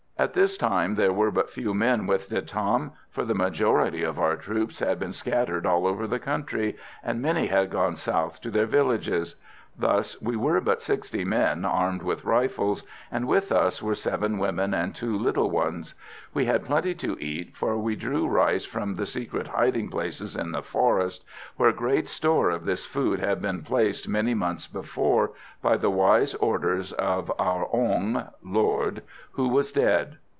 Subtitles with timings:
[0.21, 4.19] "At this time there were but few men with De Tam, for the majority of
[4.19, 8.51] our troops had been scattered all over the country, and many had gone south to
[8.51, 9.35] their villages;
[9.79, 14.73] thus we were but sixty men armed with rifles, and with us were seven women
[14.73, 15.95] and two little ones.
[16.33, 20.51] We had plenty to eat, for we drew rice from the secret hiding places in
[20.51, 21.23] the forest,
[21.55, 25.31] where great store of this food had been placed many months before,
[25.63, 30.17] by the wise orders of our Ong (Lord), who was dead.